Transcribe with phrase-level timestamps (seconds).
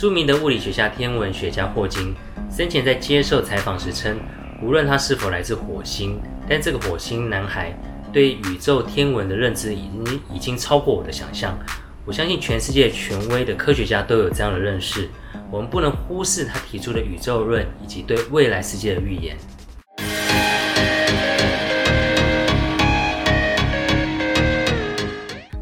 [0.00, 2.14] 著名的物理学家、天文学家霍金
[2.50, 4.18] 生前在接受采访时称，
[4.62, 7.78] 无论他是否来自火星，但这个火星男孩
[8.10, 11.54] 对宇宙天文的认知已经已经超过我的想象。
[12.06, 15.06] 我相信全世界权威的科学家都有这样的认识。
[15.50, 19.36] 我们不能忽视他提出的宇宙论以及对未来世界的预言。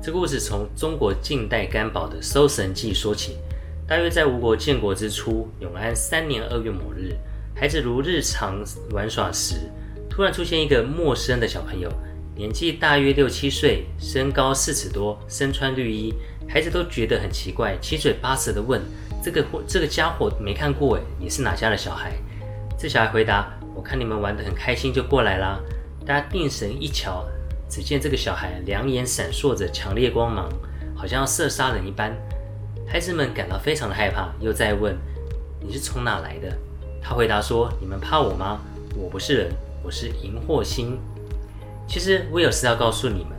[0.00, 3.36] 这个故事从中国近代干宝的《搜神记》说起。
[3.88, 7.16] 大约在吴国建国之初，永安三年二月某日，
[7.56, 9.56] 孩子如日常玩耍时，
[10.10, 11.90] 突然出现一个陌生的小朋友，
[12.36, 16.12] 年纪大约六七岁，身高四尺多，身穿绿衣。
[16.46, 18.78] 孩子都觉得很奇怪，七嘴八舌的问
[19.24, 22.12] ：“这个这个家伙没看过诶，你是哪家的小孩？”
[22.78, 25.58] 这小孩回答：“我看你们玩得很开心，就过来啦。”
[26.04, 27.26] 大家定神一瞧。
[27.70, 30.46] 只见这个小孩两眼闪烁着强烈光芒，
[30.94, 32.14] 好像要射杀人一般。
[32.90, 34.96] 孩子们感到非常的害怕，又再问
[35.60, 36.50] ：“你是从哪来的？”
[37.02, 38.60] 他回答说：“你们怕我吗？
[38.96, 40.98] 我不是人，我是荧惑星。”
[41.86, 43.32] 其实威尔斯要告诉你们，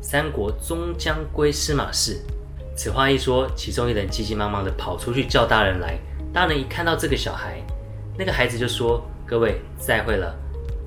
[0.00, 2.20] 三国终将归司马氏。
[2.76, 5.96] 此话一说，其中一人急急忙忙地跑出去叫大人来。
[6.32, 7.62] 大人一看到这个小孩，
[8.18, 10.34] 那个孩子就说：“各位再会了。”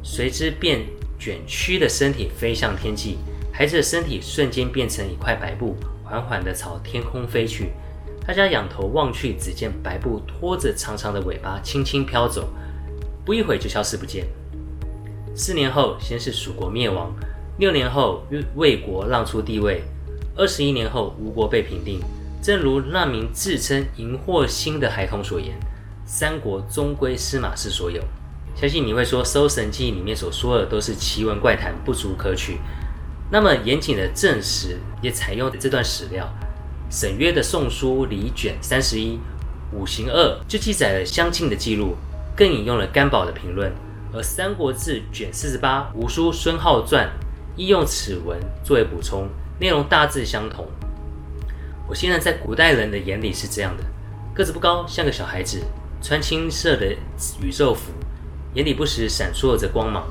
[0.03, 0.85] 随之便。
[1.22, 3.17] 卷曲的身体飞向天际，
[3.51, 7.73] 孩子的身体瞬间变成一块白布，缓缓地朝天空飞去。
[8.30, 12.47] 大家仰头望去，只见白布拖着长长的尾巴，轻轻飘走，
[13.25, 14.27] 不一会就消失不见。
[15.35, 17.11] 四年后，先是蜀国灭亡；
[17.57, 19.81] 六年后，魏国让出地位；
[20.35, 22.00] 二十一年后，吴国被平定。
[22.39, 25.57] 正如那名自称荧惑星的孩童所言
[26.05, 28.00] ：“三国终归司马氏所有。”
[28.55, 32.59] 相信你会说，《搜神记》里面所说的都是奇闻怪谈，不足可取。
[33.31, 36.31] 那么严谨的正史也采用这段史料，
[36.89, 39.13] 沈约的《宋书·里卷三十一》
[39.71, 41.95] 五行二就记载了相近的记录，
[42.35, 43.71] 更引用了甘宝的评论。
[44.11, 47.05] 而《三国志》卷四十八《吴书·孙浩传》
[47.55, 49.29] 亦用此文作为补充，
[49.59, 50.67] 内容大致相同。
[51.88, 53.83] 我现在在古代人的眼里是这样的：
[54.33, 55.61] 个子不高，像个小孩子，
[56.01, 56.88] 穿青色的
[57.44, 57.91] 宇宙服。
[58.55, 60.07] 眼里不时闪烁着光芒，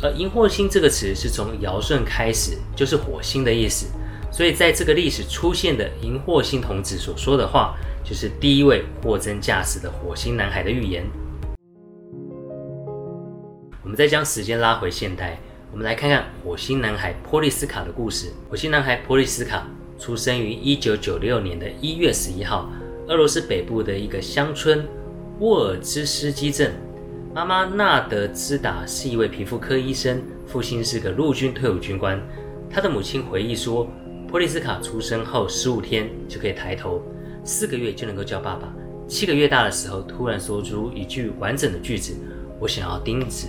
[0.00, 3.86] 而荧惑星这个词是从尧舜开始就是火星的意思，
[4.32, 7.74] 所以在这个历史出现的荧惑星童子所说的话，
[8.04, 11.04] 就是第一位货真价实的火星男孩的预言。
[13.82, 15.36] 我们再将时间拉回现代，
[15.72, 18.28] 我们来看看火星男孩波利斯卡的故事。
[18.48, 19.66] 火星男孩波利斯卡
[19.98, 22.70] 出生于一九九六年的一月十一号，
[23.08, 24.86] 俄罗斯北部的一个乡村
[25.40, 26.72] 沃尔兹斯基镇。
[27.34, 32.20] 妈妈纳德兹达是一位皮肤科医生，父亲是个陆军退伍军官。
[32.68, 33.88] 他的母亲回忆说，
[34.30, 37.02] 波利斯卡出生后十五天就可以抬头，
[37.42, 38.72] 四个月就能够叫爸爸，
[39.08, 42.14] 七个月大的时候突然说出一句完整的句子
[42.60, 43.48] ：“我想要钉子。”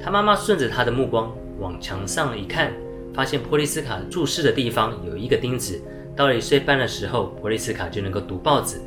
[0.00, 2.72] 他妈妈顺着他的目光往墙上一看，
[3.12, 5.78] 发现波利斯卡注视的地方有一个钉子。
[6.16, 8.80] 到了一岁半的时候，波利斯卡就能够读报纸。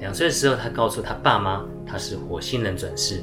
[0.00, 3.22] 两岁的时候，他告诉他爸妈，他是火星人转世。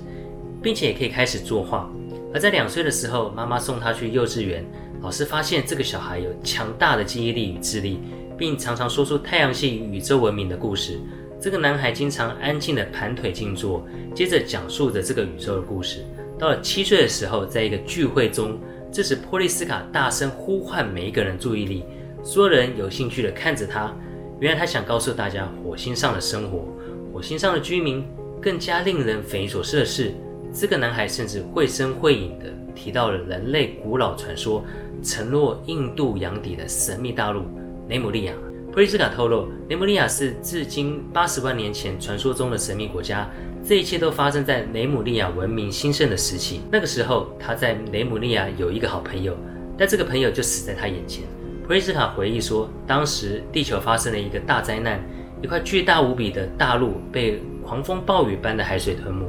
[0.64, 1.92] 并且也可以开始作画。
[2.34, 4.64] 而在两岁的时候，妈妈送他去幼稚园，
[5.02, 8.00] 老师发现这个小孩有强大的记忆力与智力，
[8.38, 11.00] 并常常说出太阳系与宇宙文明的故事。
[11.40, 16.06] 这个男孩经常安静地盘腿静坐，接着讲述着这个宇宙的故事。
[16.38, 18.60] 到了七岁的时候，在一个聚会中，
[18.92, 21.84] 这时波利斯卡大声呼唤每一个人注意力，
[22.24, 23.92] 所有人有兴趣地看着他。
[24.40, 26.68] 原来他想告诉大家火星上的生活，
[27.12, 28.06] 火星上的居民。
[28.42, 30.12] 更加令人匪夷所思的是。
[30.54, 34.64] 这个男孩甚至绘声绘影地提到了人类古老传说，
[35.02, 37.44] 沉落印度洋底的神秘大陆
[37.88, 38.34] 雷姆利亚。
[38.72, 43.30] 普利斯卡透露，雷姆利亚是至今八十万年前传说中的神秘国家。
[43.64, 46.62] 这一切都发生在雷姆利亚文明兴盛的时期。
[46.72, 49.36] 那个时候，他在雷姆利亚有一个好朋友，
[49.78, 51.24] 但这个朋友就死在他眼前。
[51.66, 55.00] 普利斯卡回忆说，当时地球发生了一个大灾难，
[55.42, 59.26] 一块巨大无比的大陆被狂风暴雨般的海水吞没。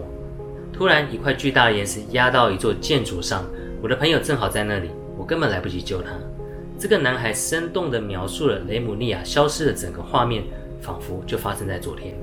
[0.73, 3.45] 突然，一块巨大的岩石压到一座建筑上，
[3.83, 4.89] 我的朋友正好在那里，
[5.19, 6.11] 我根本来不及救他。
[6.79, 10.43] 这个男孩生动地描述了雷姆利亚消失的整个画面，
[10.81, 12.15] 仿佛就发生在昨天。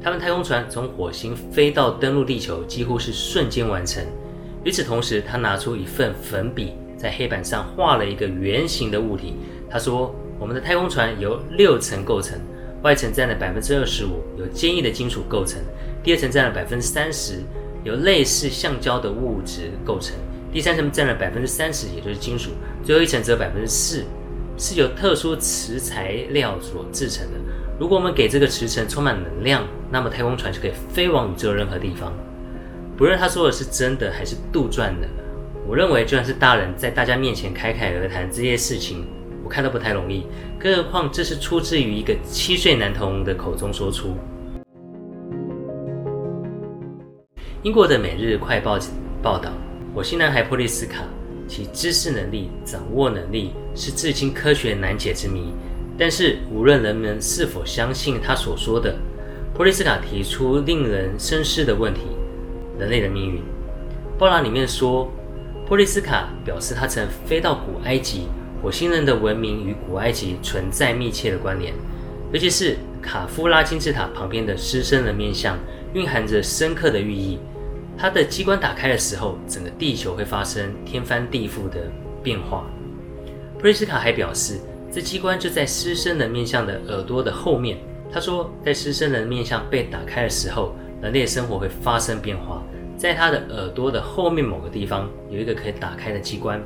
[0.00, 4.04] 他们太空船从火星飞到登陆地球，几乎是瞬间完成。
[4.64, 9.34] 与此同时，他拿出一份粉笔，在黑板上画了一个圆形的物体。
[9.68, 12.38] 他说：“我们的太空船由六层构成，
[12.82, 15.58] 外层占了百分之二十五，由坚硬的金属构成；
[16.04, 17.40] 第二层占了百分之三十。”
[17.88, 20.14] 由类似橡胶的物质构成，
[20.52, 22.50] 第三层占了百分之三十，也就是金属，
[22.84, 24.04] 最后一层则百分之四
[24.58, 27.38] 是由特殊磁材料所制成的。
[27.80, 32.12] 如果我们给这个磁层充满能量，那么太空船就可以飞往宇宙任何地方。
[32.96, 35.08] 不论他说的是真的还是杜撰的，
[35.66, 39.06] 我认为就算是大人在大家面前侃侃而谈这些事情，
[39.42, 40.26] 我看都不太容易。
[40.58, 44.16] 更何况这是出自于一个七岁男童的口中说出。
[47.64, 48.78] 英国的《每日快报》
[49.20, 49.50] 报道，
[49.92, 51.02] 火星男孩波利斯卡
[51.48, 55.52] 其知识能力、掌握能力是至今科学难解之谜。
[55.98, 58.94] 但是，无论人们是否相信他所说的，
[59.54, 62.02] 波利斯卡提出令人深思的问题：
[62.78, 63.42] 人类的命运。
[64.16, 65.10] 报道里面说，
[65.66, 68.28] 波利斯卡表示他曾飞到古埃及，
[68.62, 71.74] 火星人的文明与古埃及存在密切的关联，
[72.32, 72.76] 尤其是
[73.08, 75.58] 卡夫拉金字塔旁边的狮身人面像，
[75.94, 77.38] 蕴含着深刻的寓意。
[77.96, 81.90] 它的机关打开的时候，整个地球会发生天翻地覆的
[82.22, 82.66] 变化。
[83.54, 84.60] 波利斯卡还表示。
[84.90, 87.76] 这机关就在狮身人面像的耳朵的后面。
[88.10, 92.62] 他说，在狮身人面像被打开的时候，人类生活会发生变化。
[92.96, 96.58] 在他的耳朵的后面某个地方有一个可以打开的机关，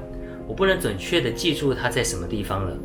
[0.46, 2.76] 我不能准确的记住它在什么地方了。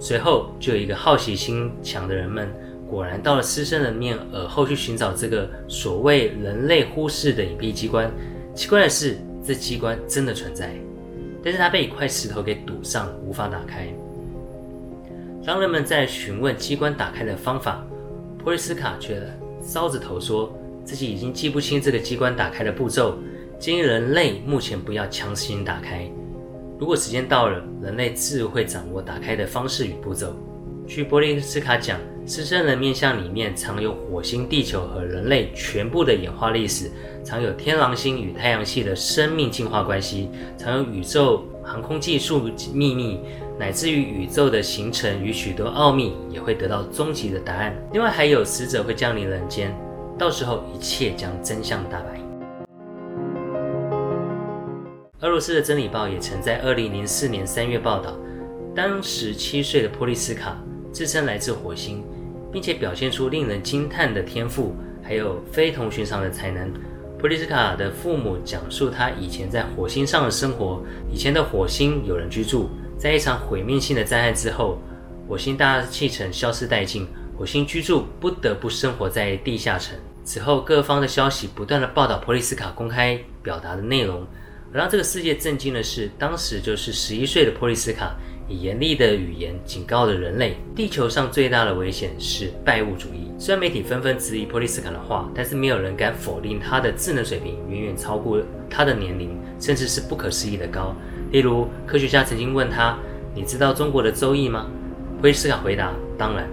[0.00, 2.52] 随后，就有一个好奇心强的人们，
[2.88, 8.10] 果然到了狮身人面耳后去寻找这个所谓人类忽视的隐蔽机关。
[8.54, 10.74] 奇怪的是，这机关真的存在，
[11.42, 13.88] 但是它被一块石头给堵上，无法打开。
[15.44, 17.84] 当人们在询问机关打开的方法，
[18.38, 19.20] 波利斯卡却
[19.62, 23.18] 搔着头说自己已经记不清这个机关打开的步骤，
[23.58, 26.08] 建议人类目前不要强行打开。
[26.78, 30.34] 如果时间到了，人类自会掌握打开的方式与步骤。
[30.86, 36.90] 据波利斯卡讲，狮身人面像里面藏有火星、地球和人类全部的演化历史，
[37.22, 43.20] 藏有天狼星与太阳系的生命进化关系，藏有宇宙航空技术秘密。
[43.56, 47.72] 乃至于宇宙的形成与许多奥秘也会得到终极的答案。
[47.92, 49.72] 另外，还有使者会降临人间，
[50.18, 52.20] 到时候一切将真相大白。
[55.20, 58.16] 俄罗斯的《真理报》也曾在2004年3月报道，
[58.74, 60.60] 当时七岁的普利斯卡
[60.90, 62.02] 自称来自火星，
[62.54, 66.72] 并且表现出令人惊叹的天赋，还有非同寻常的才能。
[67.18, 70.80] 波利斯卡的父母讲述他以前在火星上的生活，
[71.12, 72.70] 以前的火星有人居住。
[72.96, 74.78] 在一场毁灭性的灾害之后，
[75.28, 79.98] 火星大气层消失殆尽，火星居住不得不生活在地下层。
[80.22, 84.24] 此后，各方的消息不断的报道普利斯卡公开表达的内容。
[84.72, 88.14] 而让这个世界震惊的是，当时就是十一岁的普利斯卡
[88.48, 93.30] 以严厉的语言警告了人类：地球上最大的危险是拜物主义。
[93.38, 100.94] 虽然媒体纷纷质疑普利斯卡的话，但是没有人敢否定他的智能水平远远超过他的年龄，甚至是不可思议的高。
[101.30, 102.98] 例如，科学家曾经问他
[103.34, 104.66] ：“你知道中国的周易吗？”
[105.20, 106.46] 普利斯卡回答：“当然。”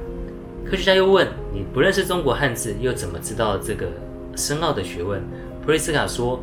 [0.65, 3.87] 科学家又问：“你不认识中国汉字，又怎么知道这个
[4.35, 5.21] 深奥的学问？”
[5.65, 6.41] 普利斯卡说：“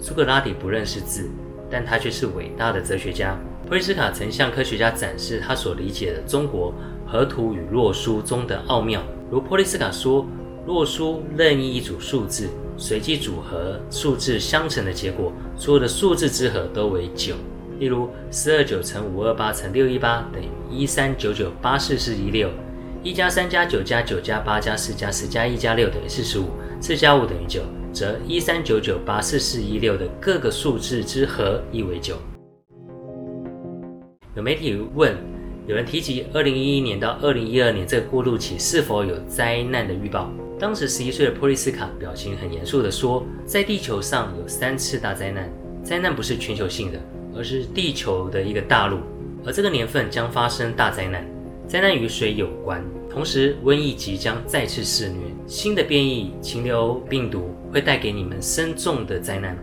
[0.00, 1.30] 苏格拉底不认识字，
[1.70, 6.72] 但他却是伟大的哲学家。”普利斯卡曾向科学家展示他所理解的中国
[7.06, 9.02] 河图与洛书中的奥妙。
[9.30, 10.26] 如普利斯卡说
[10.66, 12.48] ：“洛书任意一组数字，
[12.78, 17.34] 随机组合数字相乘的结果，所有的数字之和都为九。”
[17.78, 22.48] 例如，四二九乘五二八乘六一八等于一三九九八四四一六，
[23.02, 26.46] 一加三加九加九加八加四加四加一加六等于四十五，
[26.80, 27.60] 四加五等于九，
[27.92, 32.16] 则一三九九八四四一六的各个数字之和亦为九。
[34.38, 35.16] 有媒体问，
[35.66, 40.32] 有人提及二零一一年到二零一二年这个过渡期是否有灾难的预报？
[40.60, 45.50] 当时十一岁的波利斯卡表情很严肃地说，在地球上有三次大灾难，
[45.82, 47.00] 灾难不是全球性的。
[47.36, 48.98] 而是地球的一个大陆，
[49.44, 51.26] 而这个年份将发生大灾难，
[51.66, 52.80] 灾难与水有关。
[53.10, 55.18] 同时，瘟疫即将再次肆虐，
[55.48, 59.58] 新的变异禽流病毒会带给你们深重的灾难。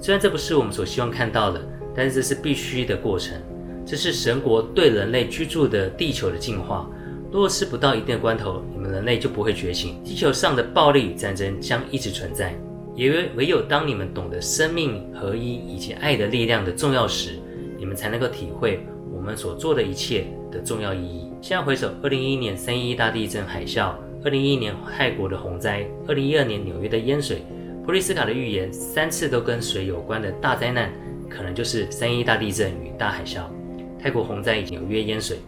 [0.00, 1.62] 虽然这不是我们所希望看到的，
[1.94, 3.38] 但是这是必须的过程。
[3.86, 6.88] 这是神国对人类居住的地球的进化。
[7.30, 10.02] 若是不到一定的关头，你们人类就不会觉醒。
[10.04, 12.54] 地球上的暴力与战争将一直存在。
[12.94, 17.40] 也唯有当你们懂得生命合一以及爱的力量的重要时，
[17.76, 21.28] 你们才能够体会我们所做的一切的重要意义。
[21.42, 23.92] 现在回首，二零一一年三一大地震海啸，
[24.24, 27.42] 二零一一年泰国的洪灾，二零一二年纽约的淹水，
[27.84, 30.92] 普利斯卡的预言，三次都跟水有关的大灾难，
[31.28, 33.40] 可能就是三一大地震与大海啸、
[34.04, 35.38] 泰国洪灾以及纽约淹水。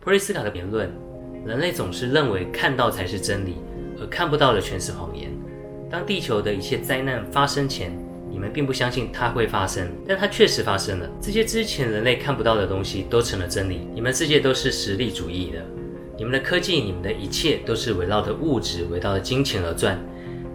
[0.00, 0.90] 普利斯卡的言论，
[1.44, 3.56] 人类总是认为看到才是真理。
[4.00, 5.30] 而看不到的全是谎言。
[5.90, 7.94] 当地球的一切灾难发生前，
[8.30, 11.06] 你们并不相信它会发生，但它确实发生了。
[11.20, 13.86] 这些之前人类看不到的东西都成了真理。
[13.94, 15.62] 你们世界都是实力主义的，
[16.16, 20.02] 你们的科技，你们的一切都是围绕着物质、围绕着金钱而转。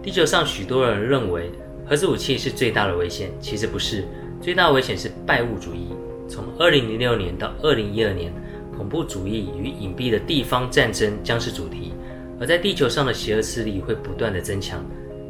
[0.02, 1.52] 地球上许多人认为
[1.86, 4.04] 核子武器是最大的危险，其实不是，
[4.40, 5.88] 最大危险是拜物主义。
[6.26, 8.32] 从2006年到2012年，
[8.74, 11.92] 恐怖主义与隐蔽的地方战争将是主题，
[12.40, 14.82] 而在地球上的邪恶势力会不断的增强。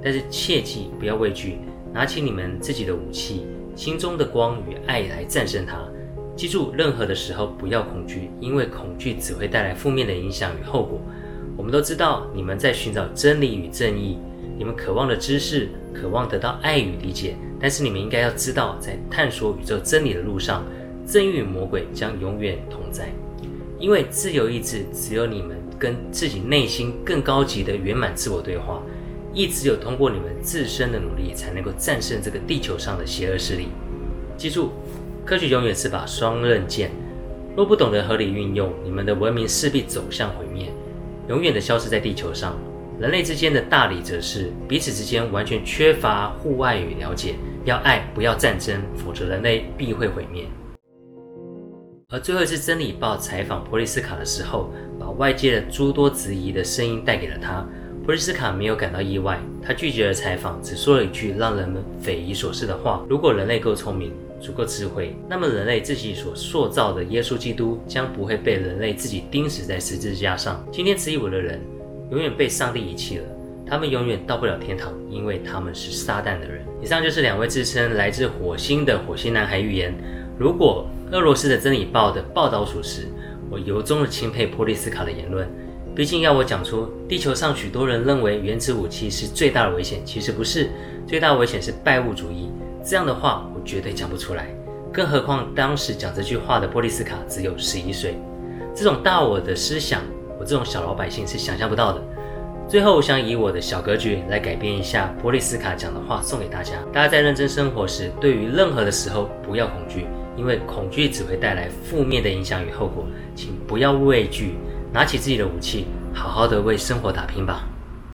[0.02, 1.58] 但是切记不要畏惧，
[1.92, 5.76] 拿起你们自己的武器，心中的光与爱来战胜它。
[6.36, 11.00] 记住，任何的时候不要恐惧，因为恐惧只会带来负面的影响与后果。
[11.56, 14.18] 我们都知道你们在寻找真理与正义。
[14.56, 20.64] 你们渴望的知识，渴望得到爱与理解，但是你们应该要知道，在探索宇宙真理的路上，
[21.06, 23.10] 正义与魔鬼将永远同在。
[23.78, 28.82] 因为自由意志，只有你们跟自己内心更高级的圆满自我对话，
[29.32, 33.68] 亦只有通过你们自身的努力，才能够战胜这个地球上的邪恶势力。
[34.36, 34.70] 记住，
[35.24, 36.90] 科学永远是把双刃剑，
[37.56, 40.70] 若不懂得合理运用，你们的文明势必走向毁灭，
[41.28, 42.58] 永远的消失在地球上。
[42.98, 50.44] 人类之间的大理则是彼此之间完全缺乏互爱与了解，要爱不要战争，否则人类必会毁灭。
[52.08, 57.66] 而最后一次真理报采访普利斯卡的时候，把外界的诸多质疑的声音带给了他。
[58.04, 70.64] 普利斯卡没有感到意外，他拒绝了采访，只说了一句让人们匪夷所思的话：如果人类够聪明、足够智慧，那么人类自己所塑造的耶稣基督将不会被人类自己钉死在十字架上。
[70.72, 71.60] 今天质疑我的人。
[72.10, 73.24] 永远被上帝遗弃了，
[73.70, 76.66] 他们永远到不了天堂，因为他们是撒旦的人。
[76.82, 79.94] 以上就是两位自称来自火星的火星男孩预言。
[80.36, 83.06] 如果俄罗斯的真理报的报道属实，
[83.48, 85.48] 我由衷的钦佩波利斯卡的言论。
[85.94, 90.68] 毕竟要我讲出地球上许多人认为原子武器是最大的危险，其实不是，
[91.06, 92.50] 最大的危险是拜物主义。
[92.84, 94.48] 这样的话，我绝对讲不出来。
[94.92, 98.18] 更何况当时讲这句话的波利斯卡只有十一岁，
[98.74, 100.02] 这种大我的思想。
[100.40, 102.02] 我这种小老百姓是想象不到的。
[102.70, 113.04] 最后，我想以我的小格局来改变一下波利斯卡讲的话，送给大家：大家在认真生活时，对于任何的时候不要恐惧，因为恐惧只会带来负面的影响与后果。
[113.34, 114.54] 请不要畏惧，
[114.92, 117.66] 拿起自己的武器，好好的为生活打拼吧。